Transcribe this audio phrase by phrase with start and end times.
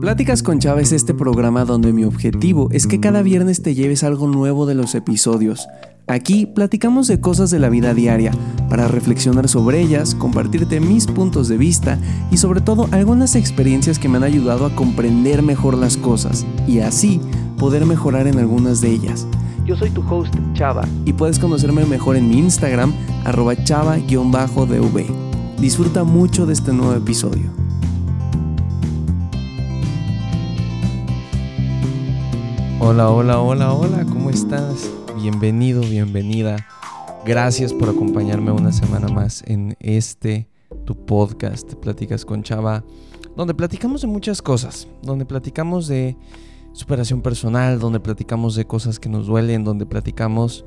[0.00, 4.02] Pláticas con Chava es este programa donde mi objetivo es que cada viernes te lleves
[4.02, 5.68] algo nuevo de los episodios.
[6.06, 8.32] Aquí platicamos de cosas de la vida diaria,
[8.70, 11.98] para reflexionar sobre ellas, compartirte mis puntos de vista
[12.30, 16.78] y sobre todo algunas experiencias que me han ayudado a comprender mejor las cosas y
[16.78, 17.20] así
[17.58, 19.26] poder mejorar en algunas de ellas.
[19.66, 22.94] Yo soy tu host Chava y puedes conocerme mejor en mi Instagram
[23.26, 25.04] arroba chava-dv.
[25.60, 27.69] Disfruta mucho de este nuevo episodio.
[32.82, 34.90] Hola, hola, hola, hola, ¿cómo estás?
[35.14, 36.56] Bienvenido, bienvenida.
[37.26, 40.48] Gracias por acompañarme una semana más en este,
[40.86, 42.82] tu podcast, Platicas con Chava,
[43.36, 46.16] donde platicamos de muchas cosas, donde platicamos de
[46.72, 50.64] superación personal, donde platicamos de cosas que nos duelen, donde platicamos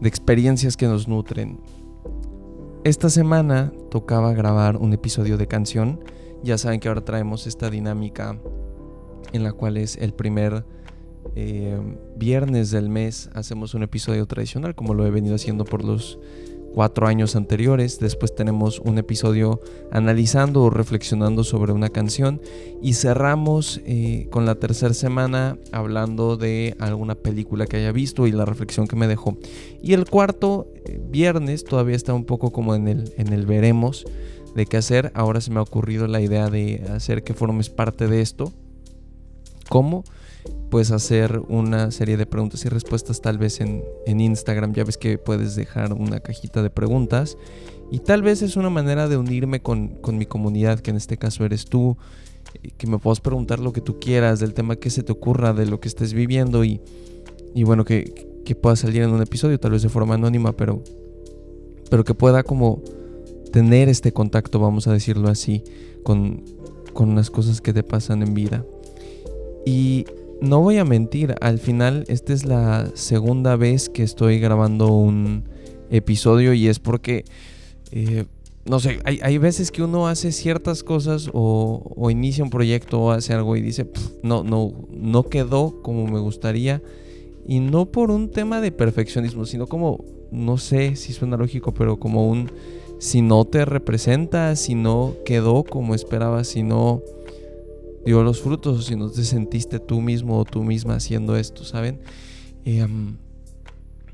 [0.00, 1.58] de experiencias que nos nutren.
[2.84, 5.98] Esta semana tocaba grabar un episodio de canción.
[6.44, 8.38] Ya saben que ahora traemos esta dinámica
[9.32, 10.64] en la cual es el primer
[11.36, 11.78] eh,
[12.16, 16.18] viernes del mes hacemos un episodio tradicional como lo he venido haciendo por los
[16.74, 18.00] cuatro años anteriores.
[18.00, 19.60] Después tenemos un episodio
[19.92, 22.40] analizando o reflexionando sobre una canción.
[22.82, 28.32] Y cerramos eh, con la tercera semana hablando de alguna película que haya visto y
[28.32, 29.38] la reflexión que me dejó.
[29.82, 34.04] Y el cuarto eh, viernes todavía está un poco como en el, en el veremos
[34.56, 35.12] de qué hacer.
[35.14, 38.52] Ahora se me ha ocurrido la idea de hacer que formes parte de esto.
[39.68, 40.04] ¿Cómo?
[40.70, 44.72] puedes hacer una serie de preguntas y respuestas tal vez en, Instagram.
[44.72, 47.36] Ya ves que puedes dejar una cajita de preguntas.
[47.90, 51.44] Y tal vez es una manera de unirme con, mi comunidad, que en este caso
[51.44, 51.96] eres tú.
[52.76, 55.66] Que me puedas preguntar lo que tú quieras, del tema que se te ocurra, de
[55.66, 56.64] lo que estés viviendo.
[56.64, 56.80] Y,
[57.64, 58.28] bueno, que,
[58.60, 60.82] pueda salir en un episodio, tal vez de forma anónima, pero,
[62.04, 62.82] que pueda como
[63.52, 65.62] tener este contacto, vamos a decirlo así,
[66.02, 66.42] con
[67.14, 68.64] las cosas que te pasan en vida.
[69.64, 70.06] Y
[70.40, 75.44] no voy a mentir, al final esta es la segunda vez que estoy grabando un
[75.90, 77.24] episodio y es porque,
[77.90, 78.24] eh,
[78.66, 83.32] no sé, hay, veces que uno hace ciertas cosas o, inicia un proyecto o hace
[83.32, 83.86] algo y dice,
[84.22, 86.82] no, no, no quedó como me gustaría.
[87.46, 91.98] Y no por un tema de perfeccionismo, sino como, no sé si suena lógico, pero
[91.98, 92.50] como un,
[92.98, 97.02] si no te representa, si no quedó como esperabas, si no
[98.04, 102.00] dio los frutos si no te sentiste tú mismo o tú misma haciendo esto, ¿saben?
[102.64, 103.16] Em,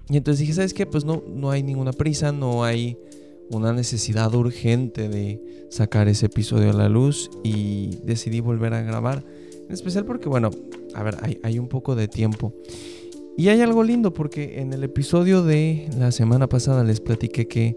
[0.09, 0.87] y entonces dije, ¿sabes qué?
[0.87, 2.99] Pues no, no hay ninguna prisa, no hay
[3.51, 9.25] una necesidad urgente de sacar ese episodio a la luz y decidí volver a grabar.
[9.67, 10.51] En especial porque, bueno,
[10.95, 12.53] a ver, hay, hay un poco de tiempo.
[13.37, 17.75] Y hay algo lindo porque en el episodio de la semana pasada les platiqué que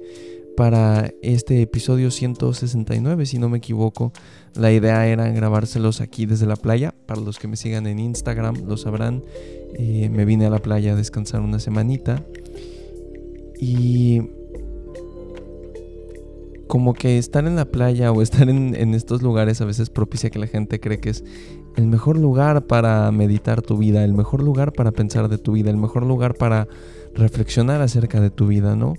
[0.56, 4.12] para este episodio 169, si no me equivoco.
[4.56, 6.94] La idea era grabárselos aquí desde la playa.
[7.06, 9.24] Para los que me sigan en Instagram lo sabrán.
[9.78, 12.24] Eh, me vine a la playa a descansar una semanita.
[13.60, 14.22] Y
[16.68, 20.30] como que estar en la playa o estar en, en, estos lugares a veces propicia
[20.30, 21.24] que la gente cree que es
[21.76, 25.70] el mejor lugar para meditar tu vida, el mejor lugar para pensar de tu vida,
[25.70, 26.68] el mejor lugar para
[27.14, 28.96] reflexionar acerca de tu vida, ¿no?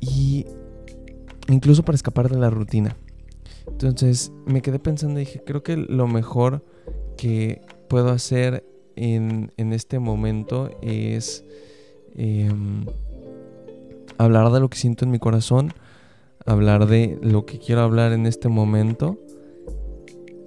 [0.00, 0.46] Y
[1.48, 2.96] incluso para escapar de la rutina.
[3.66, 6.64] Entonces me quedé pensando y dije, creo que lo mejor
[7.16, 8.64] que puedo hacer
[8.94, 11.44] en, este momento es
[12.14, 12.86] em,
[14.18, 15.72] hablar de lo que siento en mi corazón,
[16.44, 19.18] hablar de lo que quiero hablar en este momento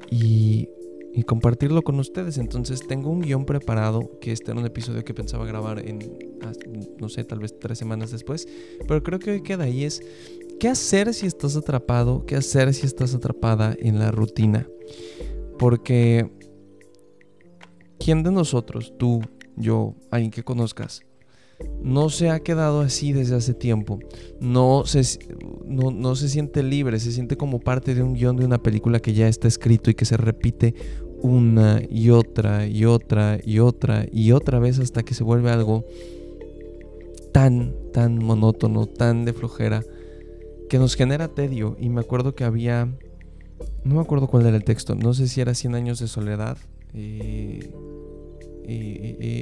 [0.10, 0.70] y
[1.20, 2.38] y compartirlo con ustedes.
[2.38, 6.00] Entonces tengo un guion preparado, que este era un episodio que pensaba grabar en,
[6.98, 8.48] no sé, tal vez tres semanas después,
[8.88, 10.02] pero creo que hoy queda ahí es,
[10.60, 12.26] ¿qué hacer si estás atrapado?
[12.26, 14.66] ¿Qué hacer si estás atrapada en la rutina?
[15.58, 16.32] Porque,
[18.00, 19.20] ¿quién de nosotros, tú,
[19.58, 21.04] yo, alguien que conozcas,
[21.82, 24.00] no se ha quedado así desde hace tiempo.
[24.40, 25.20] No se,
[25.66, 29.14] no, se siente libre, se siente como parte de un guion de una película que
[29.14, 30.74] ya está escrito y que se repite
[31.22, 35.86] una y otra y otra y otra y otra vez hasta que se vuelve algo
[37.32, 39.84] tan, tan monótono, tan de flojera,
[40.70, 41.78] que nos genera tedio.
[41.80, 42.86] Y me acuerdo que había,
[43.84, 46.58] no me acuerdo cuál era el texto, no sé si era 100 años de soledad.
[46.94, 47.72] Eh,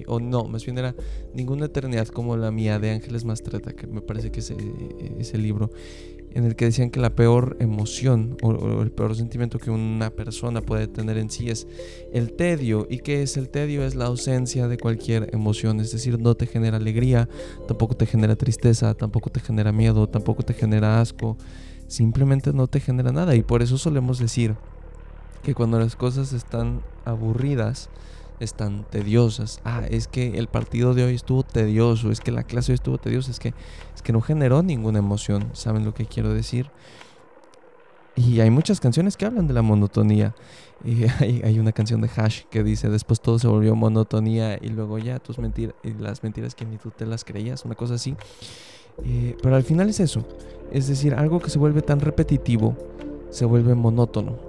[0.08, 0.96] o no, más bien era
[1.34, 4.54] Ninguna Eternidad como la mía de Ángeles Mastreta, que me parece que es
[5.20, 5.70] ese libro,
[6.32, 10.62] en el que decían que la peor emoción o, el peor sentimiento que una persona
[10.62, 11.68] puede tener en sí es
[12.14, 12.88] el tedio.
[12.90, 13.84] ¿Y qué es el tedio?
[13.84, 17.28] Es la ausencia de cualquier emoción, es decir, no te genera alegría,
[17.68, 21.38] tampoco te genera tristeza, tampoco te genera miedo, tampoco te genera asco,
[21.88, 23.36] simplemente no te genera nada.
[23.36, 24.56] Y por eso solemos decir
[25.44, 27.90] que cuando las cosas están aburridas,
[28.40, 29.62] están tediosas.
[29.64, 32.98] Ah, es que el partido de hoy estuvo tedioso, es que la clase hoy estuvo
[32.98, 33.54] tediosa, es que,
[33.96, 35.50] es que no generó ninguna emoción.
[35.54, 36.70] ¿Saben lo que quiero decir?
[38.16, 40.34] Y hay muchas canciones que hablan de la monotonía.
[40.84, 41.04] Y
[41.44, 45.20] hay, una canción de Hash que dice, después todo se volvió monotonía y luego ya
[45.20, 48.16] tus mentiras, las mentiras que ni tú te las creías, una cosa así.
[49.06, 50.26] Eh, pero al final es eso.
[50.72, 52.76] Es decir, algo que se vuelve tan repetitivo,
[53.30, 54.47] se vuelve monótono.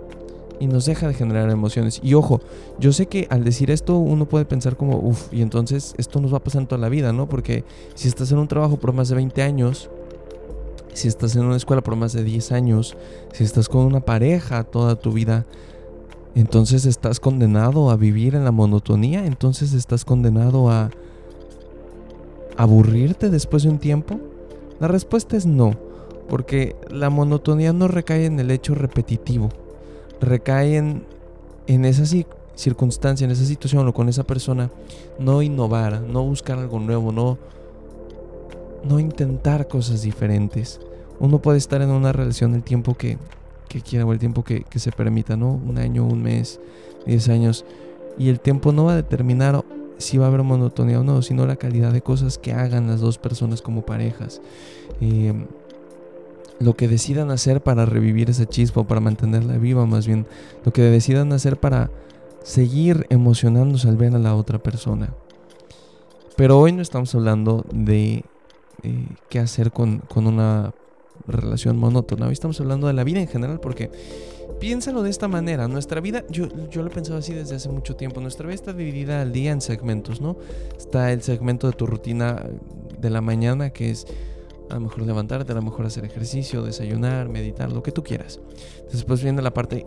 [0.60, 2.00] Y nos deja de generar emociones.
[2.02, 2.40] Y ojo,
[2.80, 6.32] yo sé que al decir esto uno puede pensar como, uff, y entonces esto nos
[6.32, 7.28] va a pasar toda la vida, ¿no?
[7.28, 7.64] Porque
[7.94, 9.88] si estás en un trabajo por más de 20 años,
[10.94, 12.96] si estás en una escuela por más de 10 años,
[13.32, 15.46] si estás con una pareja toda tu vida,
[16.34, 20.90] entonces estás condenado a vivir en la monotonía, entonces estás condenado a
[22.56, 24.18] aburrirte después de un tiempo.
[24.80, 25.72] La respuesta es no,
[26.28, 29.48] porque la monotonía no recae en el hecho repetitivo,
[30.20, 31.04] recae en,
[31.66, 32.04] en esa
[32.54, 34.70] circunstancia, en esa situación o con esa persona,
[35.18, 37.38] no innovar, no buscar algo nuevo, no,
[38.84, 40.80] no intentar cosas diferentes
[41.20, 43.18] uno puede estar en una relación el tiempo que,
[43.84, 45.52] quiera o el tiempo que, se permita, ¿no?
[45.52, 46.60] Un año, un mes,
[47.06, 47.64] diez años.
[48.18, 49.64] Y el tiempo no va a determinar
[49.98, 53.00] si va a haber monotonía o no, sino la calidad de cosas que hagan las
[53.00, 54.40] dos personas como parejas.
[55.00, 55.34] Eh,
[56.60, 60.26] lo que decidan hacer para revivir esa chispa o para mantenerla viva, más bien.
[60.64, 61.90] Lo que decidan hacer para
[62.42, 65.14] seguir emocionándose al ver a la otra persona.
[66.36, 68.24] Pero hoy no estamos hablando de
[68.82, 70.72] eh, qué hacer con, con una
[71.26, 72.26] relación monótona.
[72.26, 73.90] Hoy estamos hablando de la vida en general porque
[74.60, 75.68] piénsalo de esta manera.
[75.68, 78.20] Nuestra vida, yo, yo lo he pensado así desde hace mucho tiempo.
[78.20, 80.36] Nuestra vida está dividida al día en segmentos, ¿no?
[80.76, 82.44] Está el segmento de tu rutina
[82.98, 84.06] de la mañana que es
[84.70, 88.40] a lo mejor levantarte, a lo mejor hacer ejercicio, desayunar, meditar, lo que tú quieras.
[88.92, 89.84] Después viene la parte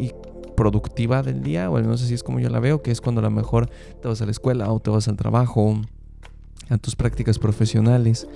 [0.55, 3.19] productiva del día, o no sé si es como yo la veo, que es cuando
[3.19, 3.69] a lo mejor
[4.01, 5.79] te vas a la escuela o te vas al trabajo,
[6.69, 8.27] a tus prácticas profesionales.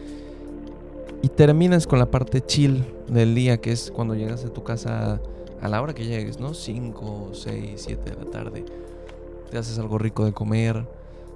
[1.21, 5.21] Y terminas con la parte chill del día, que es cuando llegas a tu casa
[5.61, 6.53] a la hora que llegues, ¿no?
[6.53, 8.65] 5, 6, 7 de la tarde.
[9.49, 10.85] Te haces algo rico de comer,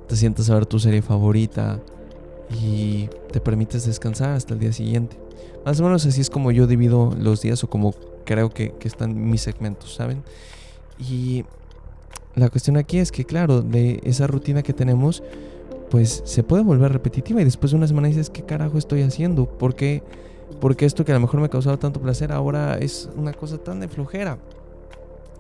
[0.07, 1.79] te sientas a ver tu serie favorita
[2.49, 5.17] y te permites descansar hasta el día siguiente.
[5.65, 7.93] Más o menos así es como yo divido los días o como
[8.25, 10.23] creo que, están mis segmentos, ¿saben?
[10.97, 11.45] Y
[12.35, 15.23] la cuestión aquí es que, claro, de esa rutina que tenemos,
[15.89, 19.45] pues se puede volver repetitiva y después de una semana dices, ¿qué carajo estoy haciendo?
[19.45, 20.03] ¿Por qué?
[20.59, 23.79] Porque esto que a lo mejor me causaba tanto placer ahora es una cosa tan
[23.79, 24.37] de flojera.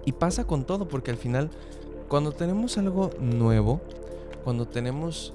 [0.05, 1.49] Y pasa con todo, porque al final,
[2.07, 3.81] cuando tenemos algo nuevo,
[4.43, 5.33] cuando tenemos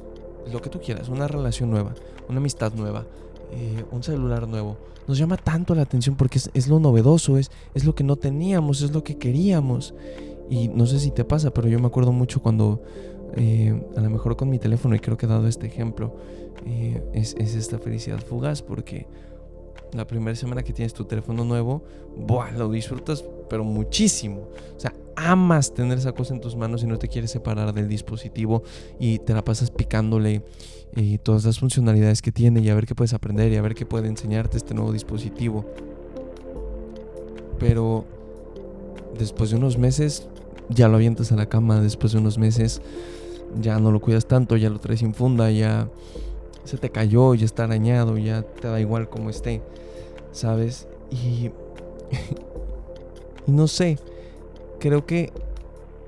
[0.52, 1.94] lo que tú quieras, una relación nueva,
[2.28, 3.04] una amistad nueva,
[3.52, 4.76] eh, un celular nuevo,
[5.06, 8.16] nos llama tanto la atención porque es, es, lo novedoso, es, es lo que no
[8.16, 9.94] teníamos, es lo que queríamos.
[10.48, 12.82] Y no sé si te pasa, pero yo me acuerdo mucho cuando
[13.36, 16.14] eh, a lo mejor con mi teléfono, y creo que he dado este ejemplo,
[16.66, 19.06] eh, es, esta felicidad fugaz porque
[19.92, 21.82] la primera semana que tienes tu teléfono nuevo,
[22.16, 22.52] ¡buah!
[22.52, 24.48] lo disfrutas pero muchísimo.
[24.76, 27.88] O sea, amas tener esa cosa en tus manos y no te quieres separar del
[27.88, 28.62] dispositivo
[28.98, 30.42] y te la pasas picándole
[30.96, 33.62] y eh, todas las funcionalidades que tiene y a ver qué puedes aprender y a
[33.62, 35.64] ver qué puede enseñarte este nuevo dispositivo.
[37.58, 38.04] Pero
[39.18, 40.28] después de unos meses
[40.68, 42.80] ya lo avientas a la cama, después de unos meses
[43.60, 45.88] ya no lo cuidas tanto, ya lo traes sin funda, ya
[46.64, 49.62] se te cayó, ya está arañado, ya te da igual como esté,
[50.32, 50.88] ¿sabes?
[51.10, 51.50] Y,
[53.46, 53.98] y no sé,
[54.80, 55.32] creo que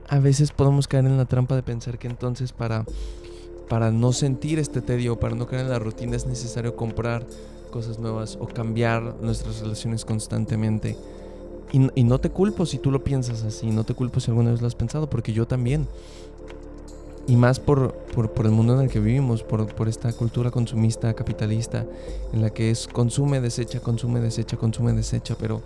[0.09, 2.85] a veces podemos caer en la trampa de pensar que entonces para,
[3.69, 7.27] para no sentir este tedio, para no caer en la rutina es necesario comprar
[7.71, 10.97] cosas nuevas o cambiar nuestras relaciones constantemente.
[11.73, 14.61] Y, no te culpo si tú lo piensas así, no te culpo si alguna vez
[14.61, 15.87] lo has pensado, porque yo también.
[17.27, 21.13] Y más por, por, el mundo en el que vivimos, por, por, esta cultura consumista,
[21.13, 21.85] capitalista,
[22.33, 25.35] en la que es consume, desecha, consume, desecha, consume, desecha.
[25.39, 25.61] Pero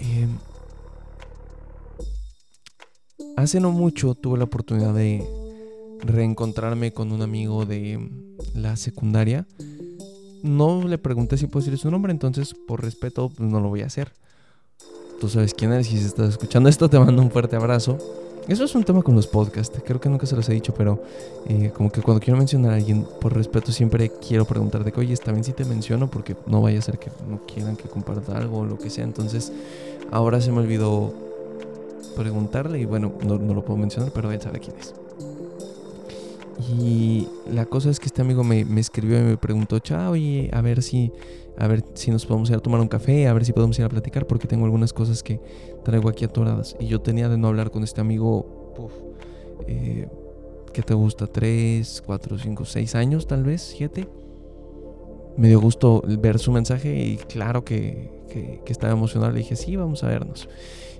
[0.00, 0.38] em,
[3.42, 5.24] hace no mucho tuve la oportunidad de
[6.00, 8.10] reencontrarme con un amigo de
[8.54, 9.46] la secundaria.
[10.42, 13.82] No le pregunté si puedo decir su nombre, entonces por respeto pues, no lo voy
[13.82, 14.12] a hacer.
[15.20, 17.98] Tú sabes quién eres y si estás escuchando esto te mando un fuerte abrazo.
[18.48, 21.02] Eso es un tema con los podcasts, creo que nunca se los he dicho, pero
[21.46, 25.00] eh, como que cuando quiero mencionar a alguien, por respeto siempre quiero preguntar de que,
[25.00, 27.90] oye, está bien si te menciono, porque no vaya a ser que no quieran que
[27.90, 29.04] comparta algo o lo que sea.
[29.04, 29.52] Entonces,
[30.10, 31.27] ahora se me olvidó
[32.18, 34.94] preguntarle y bueno, no, lo puedo mencionar, pero él sabe quién es.
[36.76, 40.60] Y la cosa es que este amigo me, escribió y me preguntó, chao, y a
[40.60, 41.12] ver si,
[41.56, 43.84] a ver si nos podemos ir a tomar un café, a ver si podemos ir
[43.84, 45.40] a platicar, porque tengo algunas cosas que
[45.84, 46.76] traigo aquí atoradas.
[46.80, 48.92] Y yo tenía de no hablar con este amigo, puf,
[49.66, 50.08] eh,
[50.72, 51.26] ¿qué te gusta?
[51.26, 53.62] ¿Tres, cuatro, cinco, seis años tal vez?
[53.62, 54.08] ¿Siete?
[55.38, 59.30] Me dio gusto ver su mensaje y claro que, que, estaba emocionado.
[59.30, 60.48] Le dije, sí, vamos a vernos.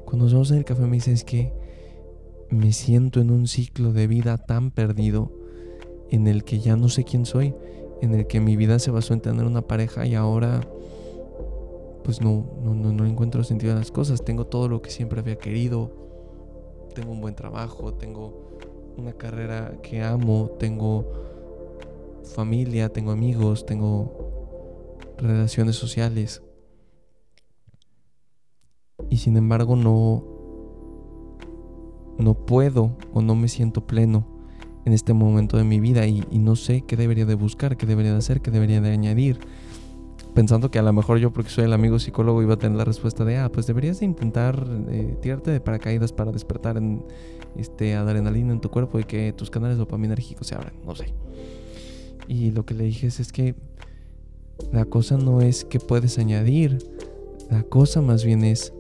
[0.05, 1.53] Cuando nos vemos en el café me dice, es que
[2.49, 5.33] me siento en un ciclo de vida tan perdido
[6.11, 7.53] en el que ya no sé quién soy,
[8.01, 10.61] en el que mi vida se basó en tener una pareja y ahora
[12.05, 14.25] pues no, no, no, no encuentro sentido en las cosas.
[14.25, 15.91] Tengo todo lo que siempre había querido,
[16.95, 18.49] tengo un buen trabajo, tengo
[18.97, 21.11] una carrera que amo, tengo
[22.23, 24.28] familia, tengo amigos, tengo
[25.19, 26.43] relaciones sociales.
[29.11, 30.39] Y sin embargo no
[32.19, 34.27] no puedo o no me siento pleno
[34.85, 38.13] en este momento de mi vida y, no sé qué debería de buscar, qué debería
[38.13, 39.39] de hacer, qué debería de añadir.
[40.35, 42.85] Pensando que a lo mejor yo, porque soy el amigo psicólogo, iba a tener la
[42.85, 47.05] respuesta de, ah, pues deberías de intentar eh, tirarte de paracaídas para despertar en,
[47.57, 51.13] este, adrenalina en tu cuerpo y que tus canales dopaminérgicos se abran, no sé.
[52.27, 53.55] Y lo que le dije es, es que
[54.73, 56.79] la cosa no es que puedes añadir,
[57.51, 58.73] la cosa más bien es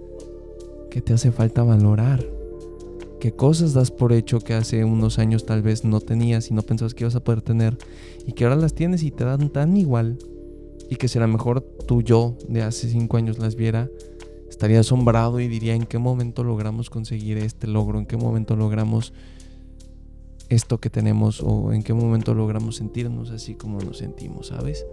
[0.90, 2.38] que te hace falta valorar
[3.20, 6.62] qué cosas das por hecho que hace unos años tal vez no tenías y no
[6.62, 7.76] pensabas que ibas a poder tener
[8.26, 10.18] y que ahora las tienes y te dan tan igual
[10.88, 13.90] y que si a lo mejor tu yo de hace cinco años las viera,
[14.48, 19.12] estaría asombrado y diría en qué momento logramos conseguir este logro, en qué momento logramos
[20.48, 24.86] esto que tenemos o en qué momento logramos sentirnos así como nos sentimos, ¿sabes?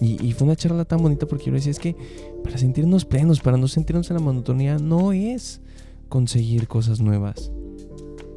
[0.00, 1.96] Y, fue una charla tan bonita porque yo decía, es que
[2.44, 5.60] para sentirnos plenos, para no sentirnos en la monotonía, no es
[6.08, 7.50] conseguir cosas nuevas.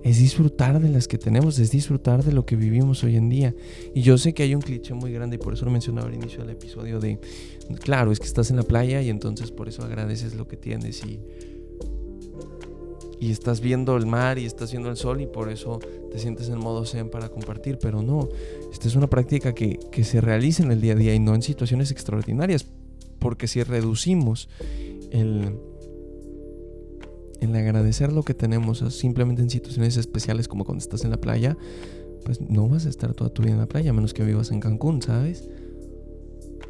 [0.03, 3.53] Es disfrutar de las que tenemos, es disfrutar de lo que vivimos hoy en día.
[3.93, 6.13] Y yo sé que hay un cliché muy grande y por eso lo mencionaba al
[6.13, 7.19] inicio del episodio de,
[7.81, 11.03] claro, es que estás en la playa y entonces por eso agradeces lo que tienes
[11.03, 11.19] y,
[13.19, 15.79] y estás viendo el mar y estás viendo el sol y por eso
[16.11, 17.77] te sientes en modo zen para compartir.
[17.79, 18.29] Pero no,
[18.71, 21.35] esta es una práctica que, que se realiza en el día a día y no
[21.35, 22.65] en situaciones extraordinarias.
[23.19, 24.47] Porque si reducimos
[25.11, 25.53] el
[27.41, 31.57] en agradecer lo que tenemos, simplemente en situaciones especiales como cuando estás en la playa,
[32.25, 34.51] pues no vas a estar toda tu vida en la playa, a menos que vivas
[34.51, 35.49] en Cancún, ¿sabes?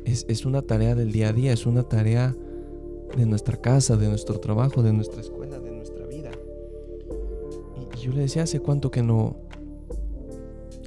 [0.05, 2.35] Es, una tarea del día a día, es una tarea
[3.15, 5.78] de nuestra casa, de nuestro trabajo, de nuestra escuela, de nuestra
[8.09, 9.37] yo le decía hace cuánto que no,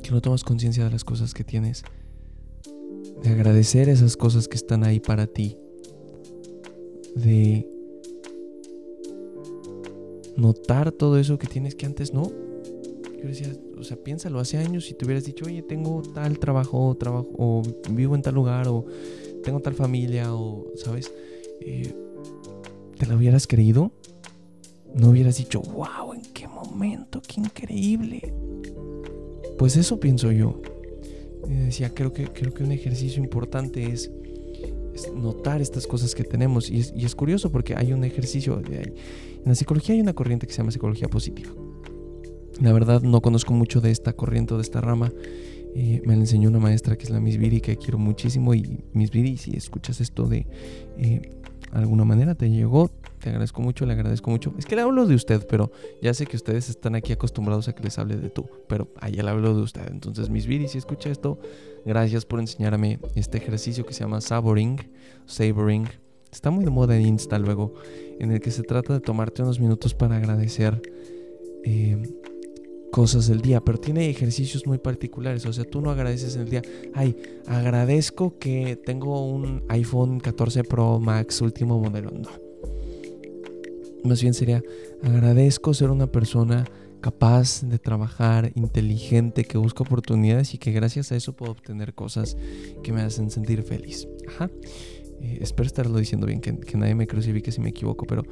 [0.02, 1.84] que no tomas conciencia de las cosas que tienes,
[3.22, 5.56] de agradecer esas cosas que están ahí para ti,
[7.14, 7.68] de
[10.36, 12.24] notar todo eso que tienes que antes no.
[13.22, 16.96] Yo decía, o sea, piénsalo, hace años si te hubieras dicho, oye, tengo tal trabajo,
[16.96, 18.84] trabajo, o vivo en tal lugar, o
[19.44, 21.12] tengo tal familia, o, ¿sabes?
[21.60, 21.94] Eh,
[22.98, 23.92] ¿Te lo hubieras creído?
[24.92, 26.01] No hubieras dicho, wow, ¿en qué
[26.72, 27.20] momento?
[27.26, 28.32] ¡Qué increíble!
[29.58, 30.60] Pues eso pienso yo.
[31.46, 34.10] decía, creo que, creo que un ejercicio importante es
[35.14, 36.70] notar estas cosas que tenemos.
[36.70, 38.94] Y es, curioso porque hay un ejercicio, en
[39.44, 41.50] la psicología hay una corriente que se llama psicología positiva.
[42.60, 45.12] La verdad no conozco mucho de esta corriente o de esta rama.
[45.74, 48.54] Eh, me la enseñó una maestra que es la Miss Viri, que quiero muchísimo.
[48.54, 50.46] Y Miss Viri, si escuchas esto de
[50.98, 51.30] eh,
[51.72, 54.54] alguna manera, te llegó, te agradezco mucho, le agradezco mucho.
[54.58, 57.74] Es que le hablo de usted, pero ya sé que ustedes están aquí acostumbrados a
[57.74, 58.48] que les hable de tú.
[58.68, 59.90] Pero allá le hablo de usted.
[59.90, 61.38] Entonces, Miss Viri, si escucha esto,
[61.84, 64.78] Gracias por enseñarme este ejercicio que se llama Savoring.
[65.26, 65.88] Savoring.
[66.30, 67.74] Está muy de moda en Insta luego,
[68.18, 70.80] en el que se trata de tomarte unos minutos para agradecer
[71.64, 72.00] eh,
[72.92, 75.46] cosas del día, pero tiene ejercicios muy particulares.
[75.46, 76.62] O sea, tú no agradeces en el día,
[76.94, 82.10] ay, agradezco que tengo un iPhone 14 Pro Max último modelo.
[82.10, 82.28] No.
[84.04, 84.62] Más bien sería,
[85.02, 86.64] agradezco ser una persona
[87.00, 92.36] capaz de trabajar, inteligente, que busca oportunidades y que gracias a eso puedo obtener cosas
[92.82, 94.06] que me hacen sentir feliz.
[94.28, 94.50] Ajá.
[95.22, 98.22] Eh, espero estarlo diciendo bien, que, nadie me crucifique si me equivoco, pero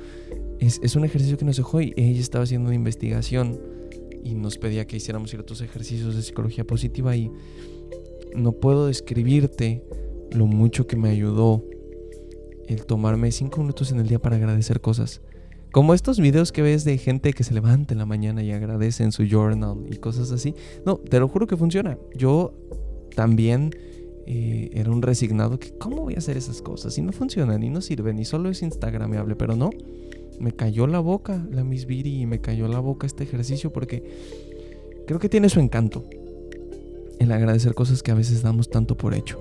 [0.58, 3.79] es, es, un ejercicio que nos dejó y ella estaba haciendo una investigación
[4.22, 7.30] y nos pedía que hiciéramos ciertos ejercicios de psicología positiva y
[8.34, 9.82] no puedo describirte
[10.32, 11.64] lo mucho que me ayudó
[12.68, 15.20] el tomarme cinco minutos en el día para agradecer cosas
[15.72, 19.04] como estos videos que ves de gente que se levanta en la mañana y agradece
[19.04, 20.54] en su journal y cosas así.
[20.84, 21.96] No, te lo juro que funciona.
[22.14, 22.52] Yo
[23.14, 23.70] también
[24.26, 26.98] eh, era un resignado que, ¿cómo voy a hacer esas cosas?
[26.98, 29.36] Y no funcionan, y no sirven, y solo es Instagramable.
[29.36, 29.70] Pero no,
[30.40, 34.02] me cayó la boca la Miss Viri y me cayó la boca este ejercicio porque
[35.06, 36.04] creo que tiene su encanto.
[37.18, 39.38] El agradecer cosas que a veces damos tanto por hecho.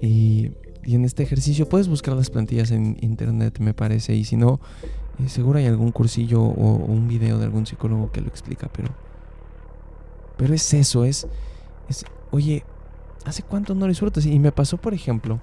[0.00, 0.50] Y,
[0.84, 4.14] en este ejercicio puedes buscar las plantillas en internet, me parece.
[4.14, 4.60] Y si no,
[5.20, 8.68] eh, seguro hay algún cursillo o, un video de algún psicólogo que lo explica.
[8.72, 8.90] Pero,
[10.36, 11.28] pero es eso, es,
[11.88, 12.64] es, oye,
[13.24, 14.26] ¿hace cuánto no disfrutas?
[14.26, 15.40] Y me pasó, por ejemplo,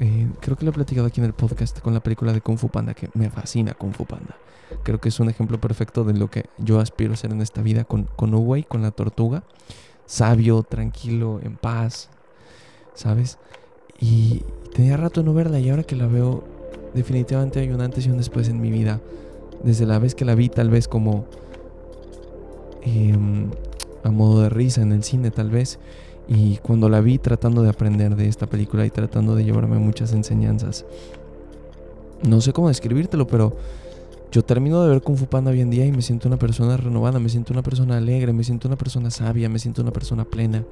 [0.00, 2.56] eh, creo que lo he platicado aquí en el podcast con la película de Kung
[2.56, 4.34] Fu Panda, que me fascina Kung Fu Panda.
[4.82, 7.60] Creo que es un ejemplo perfecto de lo que yo aspiro a ser en esta
[7.60, 8.30] vida con, con
[8.62, 9.42] con la tortuga.
[10.06, 12.08] Sabio, tranquilo, en paz,
[12.94, 13.38] ¿sabes?
[14.00, 14.42] Y
[14.74, 16.44] tenía rato no verla y ahora que la veo,
[16.94, 19.00] definitivamente hay un antes y un después en mi vida.
[19.62, 21.26] Desde la vez que la vi, tal vez como
[22.82, 23.50] em,
[24.02, 25.78] a modo de risa en el cine, tal vez.
[26.28, 30.12] Y cuando la vi tratando de aprender de esta película y tratando de llevarme muchas
[30.12, 30.84] enseñanzas.
[32.22, 33.56] No sé cómo describírtelo, pero
[34.30, 36.76] yo termino de ver Kung Fu Panda hoy en día y me siento una persona
[36.76, 40.24] renovada, me siento una persona alegre, me siento una persona sabia, me siento una persona
[40.24, 40.64] plena.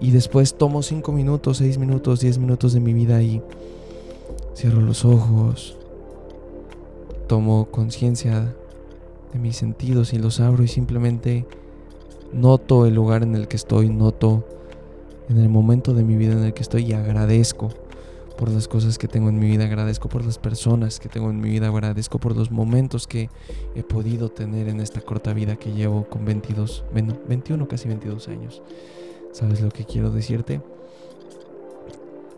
[0.00, 3.42] Y después tomo 5 minutos, 6 minutos, 10 minutos de mi vida y
[4.54, 5.76] cierro los ojos.
[7.26, 8.54] Tomo conciencia
[9.32, 11.46] de mis sentidos y los abro y simplemente
[12.32, 14.44] noto el lugar en el que estoy, noto
[15.28, 17.70] en el momento de mi vida en el que estoy y agradezco
[18.38, 21.40] por las cosas que tengo en mi vida, agradezco por las personas que tengo en
[21.40, 23.28] mi vida, agradezco por los momentos que
[23.74, 28.28] he podido tener en esta corta vida que llevo con 22, bueno, 21, casi 22
[28.28, 28.62] años.
[29.32, 30.60] ¿Sabes lo que quiero decirte?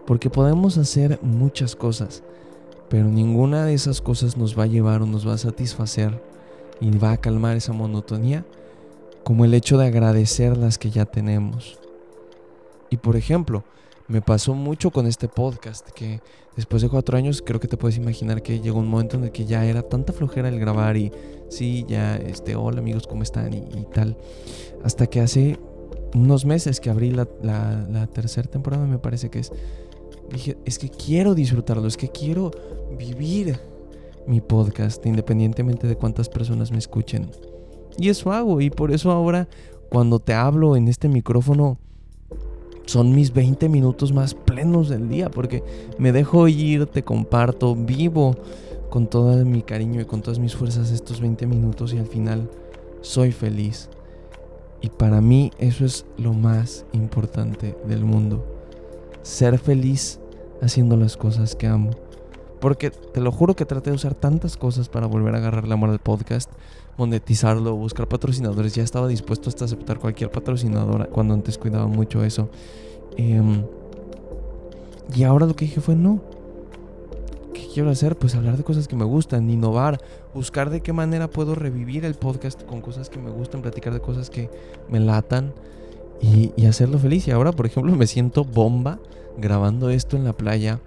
[0.07, 2.23] Porque podemos hacer muchas cosas,
[2.89, 6.19] pero ninguna de esas cosas nos va a llevar o nos va a satisfacer
[6.81, 8.47] y va a calmar esa monotonía
[9.31, 11.79] como el hecho de agradecer las que ya tenemos.
[12.91, 13.63] Y por ejemplo,
[14.09, 16.21] me pasó mucho con este podcast, que
[16.57, 19.31] después de cuatro años creo que te puedes imaginar que llegó un momento en el
[19.31, 21.13] que ya era tanta flojera el grabar y
[21.49, 23.53] sí, ya, este, hola amigos, ¿cómo están?
[23.55, 24.17] Y, tal.
[24.83, 25.61] Hasta que hace
[26.13, 29.53] unos meses que abrí la, la, tercera temporada, me parece que es.
[30.33, 32.51] Dije, es que quiero disfrutarlo, es que quiero
[32.99, 33.61] vivir
[34.27, 37.31] mi podcast, independientemente de cuántas personas me escuchen.
[38.01, 39.47] Y eso hago, y por eso ahora,
[39.91, 41.77] cuando te hablo en este micrófono,
[42.87, 45.63] son mis 20 minutos más plenos del día, porque
[45.99, 48.37] me dejo ir, te comparto, vivo
[48.89, 52.49] con todo mi cariño y con todas mis fuerzas estos 20 minutos y al final
[53.03, 53.91] soy feliz.
[54.81, 58.47] Y para mí eso es lo más importante del mundo.
[59.23, 60.19] Ser feliz
[60.63, 61.91] haciendo las cosas que amo.
[62.61, 65.75] Porque te lo juro que traté de usar tantas cosas para volver a agarrar la
[65.75, 66.51] amor al podcast,
[66.99, 68.75] monetizarlo, buscar patrocinadores.
[68.75, 72.51] Ya estaba dispuesto hasta aceptar cualquier patrocinadora cuando antes cuidaba mucho eso.
[73.17, 73.65] Em,
[75.15, 76.21] y ahora lo que dije fue no
[77.73, 78.17] quiero hacer?
[78.17, 80.01] Pues hablar de cosas que me gustan, innovar,
[80.35, 84.01] buscar de qué manera puedo revivir el podcast con cosas que me gustan, platicar de
[84.01, 84.51] cosas que
[84.89, 85.53] me latan
[86.21, 87.27] y, hacerlo feliz.
[87.29, 88.99] Y ahora, por ejemplo, me siento bomba
[89.39, 90.81] grabando esto en la playa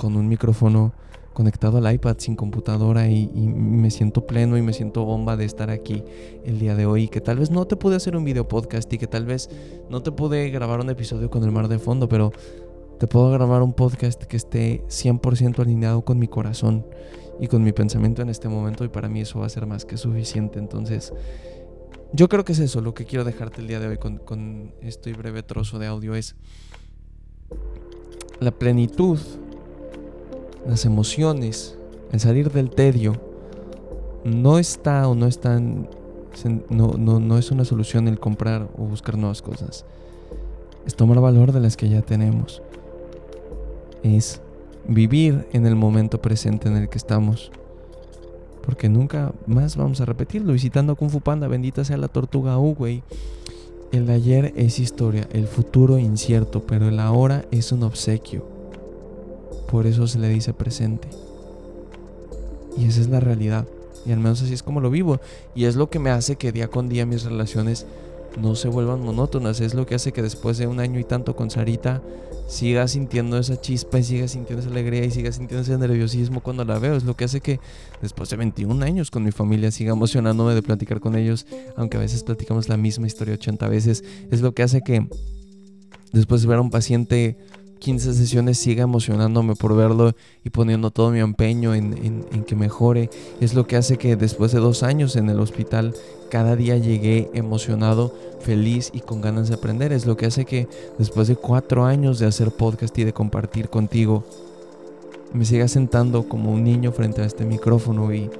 [0.00, 0.94] con un micrófono
[1.34, 5.68] conectado al iPad sin computadora y, me siento pleno y me siento bomba de estar
[5.68, 6.02] aquí
[6.42, 7.08] el día de hoy.
[7.08, 9.50] Que tal vez no te pude hacer un video podcast y que tal vez
[9.90, 12.32] no te pude grabar un episodio con el mar de fondo, pero
[12.98, 16.86] te puedo grabar un podcast que esté 100% alineado con mi corazón
[17.38, 19.84] y con mi pensamiento en este momento y para mí eso va a ser más
[19.84, 20.58] que suficiente.
[20.58, 21.12] Entonces,
[22.14, 25.12] yo creo que es eso lo que quiero dejarte el día de hoy con este
[25.12, 26.36] breve trozo de audio es
[28.40, 29.18] la plenitud,
[30.66, 31.76] las emociones,
[32.12, 33.14] el salir del tedio,
[34.24, 35.88] no está o no están,
[36.68, 39.84] no, no, no es una solución el comprar o buscar nuevas cosas.
[40.86, 42.62] Es tomar valor de las que ya tenemos
[44.02, 44.40] es
[44.86, 47.50] vivir en el momento presente en el que estamos.
[48.64, 50.52] Porque nunca más vamos a repetirlo.
[50.52, 53.02] Visitando Kung Fu Panda, bendita sea la tortuga Uwey.
[53.92, 58.59] El ayer es historia, el futuro incierto, pero el ahora es un obsequio.
[59.70, 61.08] Por eso se le dice presente.
[62.76, 63.66] Y esa es la realidad.
[64.06, 65.20] Y al menos así es como lo vivo.
[65.54, 67.86] Y es lo que me hace que día con día mis relaciones
[68.40, 69.60] no se vuelvan monótonas.
[69.60, 72.02] Es lo que hace que después de un año y tanto con Sarita
[72.48, 76.64] siga sintiendo esa chispa y siga sintiendo esa alegría y siga sintiendo ese nerviosismo cuando
[76.64, 76.96] la veo.
[76.96, 77.60] Es lo que hace que
[78.02, 82.00] después de 21 años con mi familia siga emocionándome de platicar con ellos, aunque a
[82.00, 84.04] veces platicamos la misma historia 80 veces.
[84.30, 85.06] Es lo que hace que
[86.12, 87.38] después de ver a un paciente
[87.80, 90.12] 15 sesiones siga emocionándome por verlo
[90.44, 93.10] y poniendo todo mi empeño en, que mejore.
[93.40, 95.94] Es lo que hace que después de dos años en el hospital
[96.30, 99.92] cada día llegué emocionado, feliz y con ganas de aprender.
[99.92, 103.68] Es lo que hace que después de cuatro años de hacer podcast y de compartir
[103.68, 104.24] contigo,
[105.32, 108.30] me siga sentando como un niño frente a este micrófono y,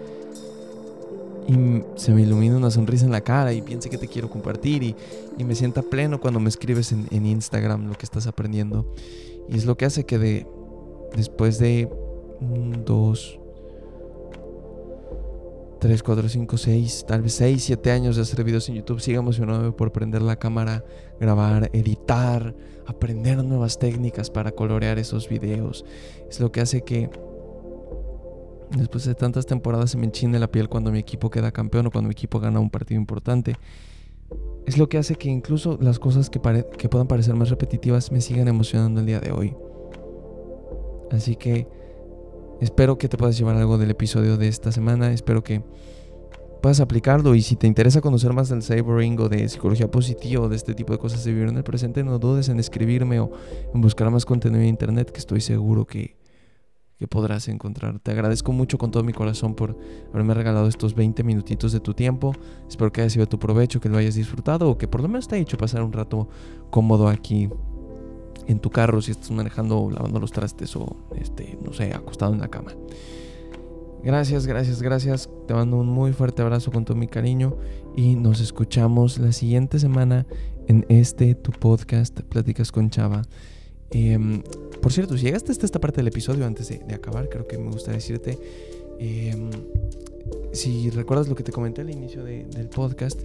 [1.49, 4.83] y se me ilumina una sonrisa en la cara y piense que te quiero compartir
[4.83, 4.95] y,
[5.43, 8.85] me sienta pleno cuando me escribes en, en, Instagram lo que estás aprendiendo.
[9.49, 10.47] Y es lo que hace que de,
[11.17, 11.89] después de
[12.85, 13.39] dos,
[15.81, 19.19] tres, cuatro, cinco, seis, tal vez seis, siete años de hacer videos en YouTube, siga
[19.19, 20.85] emocionado por prender la cámara,
[21.19, 22.55] grabar, editar,
[22.87, 25.85] aprender nuevas técnicas para colorear esos videos.
[26.29, 27.11] Es lo que hace que
[28.77, 31.91] Después de tantas temporadas se me enchine la piel cuando mi equipo queda campeón o
[31.91, 33.57] cuando mi equipo gana un partido importante.
[34.71, 38.47] Es lo que hace que incluso las cosas que, puedan parecer más repetitivas me sigan
[38.47, 39.57] emocionando el día de hoy.
[41.11, 41.67] Así que
[42.61, 45.13] espero que te puedas llevar algo del episodio de esta semana.
[45.13, 45.61] Espero que
[46.63, 47.35] puedas aplicarlo.
[47.35, 50.73] Y si te interesa conocer más del sabering o de psicología positiva o de este
[50.77, 53.33] tipo de cosas de vivir en el presente, no dudes en escribirme o
[53.75, 56.20] en buscar más contenido en internet que estoy seguro que
[57.01, 57.99] que podrás encontrar.
[57.99, 59.75] Te agradezco mucho con todo mi corazón por
[60.13, 62.35] haberme regalado estos 20 minutitos de tu tiempo.
[62.69, 65.27] Espero que haya sido tu provecho, que lo hayas disfrutado o que por lo menos
[65.27, 66.29] te haya hecho pasar un rato
[66.69, 67.49] cómodo aquí
[68.47, 72.41] en tu carro si estás manejando, lavando los trastes o, este, no sé, acostado en
[72.41, 72.73] la cama.
[74.05, 75.31] Gracias, gracias, gracias.
[75.49, 77.57] Te mando un muy fuerte abrazo con todo mi cariño
[77.97, 80.27] y nos escuchamos la siguiente semana
[80.69, 83.23] en este tu podcast Pláticas con Chava.
[83.91, 84.43] Em,
[84.81, 87.71] por cierto, si llegaste hasta esta parte del episodio antes de, acabar, creo que me
[87.71, 88.39] gusta decirte,
[88.99, 89.51] em,
[90.53, 93.21] si recuerdas lo que te comenté al inicio del podcast,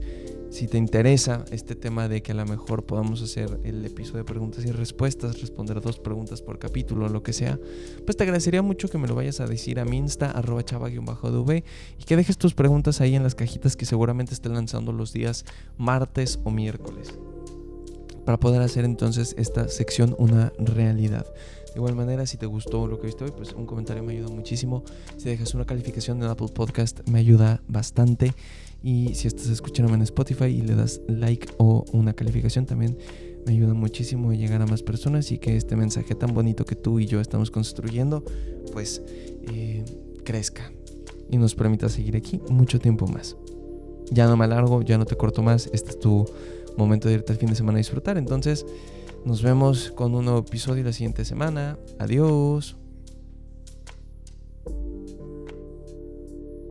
[0.49, 4.23] si te interesa este tema de que a lo mejor podamos hacer el episodio de
[4.23, 7.59] preguntas y respuestas, responder dos preguntas por capítulo lo que sea,
[8.05, 11.63] pues te agradecería mucho que me lo vayas a decir a mi insta, arroba chava-dv,
[11.99, 15.45] y que dejes tus preguntas ahí en las cajitas que seguramente estén lanzando los días
[15.77, 17.13] martes o miércoles
[18.25, 21.25] para poder hacer entonces esta sección una realidad.
[21.67, 24.29] De igual manera, si te gustó lo que viste hoy, pues un comentario me ayuda
[24.29, 24.83] muchísimo.
[25.17, 28.33] Si dejas una calificación en Apple Podcast, me ayuda bastante.
[28.81, 32.97] Y si estás escuchándome en Spotify y le das like o una calificación, también
[33.45, 36.75] me ayuda muchísimo a llegar a más personas y que este mensaje tan bonito que
[36.75, 38.23] tú y yo estamos construyendo,
[38.71, 39.01] pues
[39.51, 39.83] eh,
[40.23, 40.71] crezca
[41.29, 43.35] y nos permita seguir aquí mucho tiempo más.
[44.11, 45.69] Ya no me alargo, ya no te corto más.
[45.73, 46.25] Este es tu
[46.77, 48.17] momento de irte al fin de semana a disfrutar.
[48.17, 48.65] Entonces,
[49.25, 51.77] nos vemos con un nuevo episodio la siguiente semana.
[51.99, 52.77] Adiós.